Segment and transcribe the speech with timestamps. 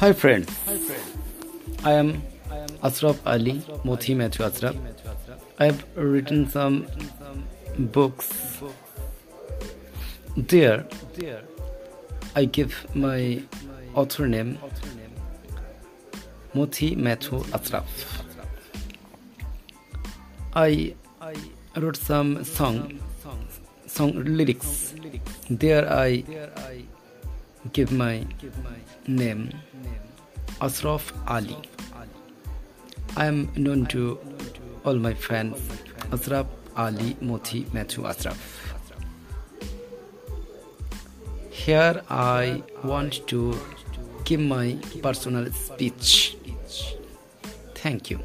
[0.00, 0.48] Hi friends.
[0.66, 1.84] Hi friends.
[1.84, 2.22] I am
[2.84, 3.54] Asraf Ali,
[3.84, 4.76] Mothi Matthew Asraf.
[5.58, 6.86] I have written some
[7.76, 8.62] books.
[10.36, 10.86] There,
[12.36, 13.42] I give my
[13.96, 14.58] author name
[16.54, 18.22] Mothi Matthew Asraf.
[20.54, 20.94] I
[21.76, 23.00] wrote some song,
[23.88, 24.94] song lyrics.
[25.50, 26.22] There I
[27.72, 28.24] give my
[29.06, 29.50] name
[30.60, 31.56] Asraf Ali.
[33.16, 34.18] I am known to
[34.84, 35.60] all my friends
[36.12, 38.38] Asraf Ali Mothi Matthew Asraf.
[41.50, 43.58] Here I want to
[44.24, 46.36] give my personal speech.
[47.74, 48.20] Thank you.